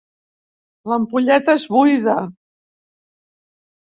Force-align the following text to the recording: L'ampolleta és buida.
L'ampolleta 0.91 1.57
és 1.61 1.67
buida. 1.75 2.17